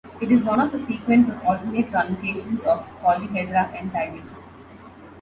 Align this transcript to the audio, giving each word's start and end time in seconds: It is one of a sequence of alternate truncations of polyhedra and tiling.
It 0.19 0.31
is 0.31 0.41
one 0.43 0.59
of 0.59 0.73
a 0.73 0.83
sequence 0.83 1.29
of 1.29 1.39
alternate 1.43 1.91
truncations 1.91 2.63
of 2.63 2.87
polyhedra 3.03 3.71
and 3.79 3.91
tiling. 3.91 4.27